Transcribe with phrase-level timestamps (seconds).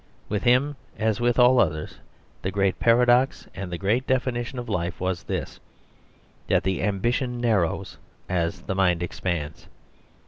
[0.29, 1.99] With him, as with all others,
[2.41, 5.59] the great paradox and the great definition of life was this,
[6.47, 9.67] that the ambition narrows as the mind expands.